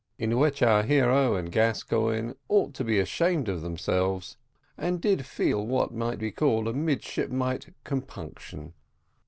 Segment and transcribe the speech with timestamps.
[0.17, 4.35] IN WHICH OUR HERO AND GASCOIGNE OUGHT TO BE ASHAMED OF THEMSELVES,
[4.75, 8.73] AND DID FEEL WHAT MIGHT BE CALLED MIDSHIPMITE COMPUNCTION.